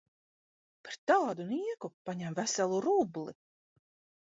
Par 0.87 0.95
tādu 1.11 1.45
nieku 1.51 1.93
paņem 2.11 2.41
veselu 2.41 2.83
rubli! 2.89 3.39